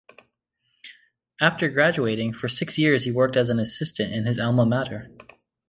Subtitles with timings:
[1.39, 5.11] After graduating, for six years he worked as an assistant in his alma mater.